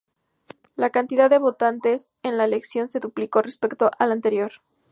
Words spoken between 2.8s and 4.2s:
se duplicó respecto a la